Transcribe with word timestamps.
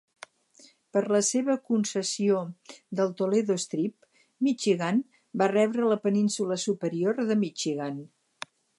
Per 0.95 1.01
la 1.15 1.19
seva 1.27 1.55
concessió 1.71 2.39
del 3.01 3.13
Toledo 3.21 3.59
Strip, 3.65 4.09
Michigan 4.49 5.05
va 5.43 5.51
rebre 5.55 5.95
la 5.95 6.03
península 6.09 6.61
superior 6.67 7.25
de 7.33 7.43
Michigan. 7.47 8.05